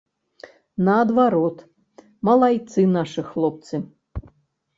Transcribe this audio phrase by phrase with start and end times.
[0.87, 1.57] Наадварот,
[2.31, 3.75] малайцы нашы хлопцы.